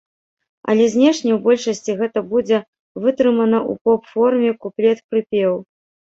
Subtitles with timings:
[0.71, 2.57] Але знешне ў большасці гэта будзе
[3.03, 5.53] вытрымана ў поп-форме куплет-прыпеў.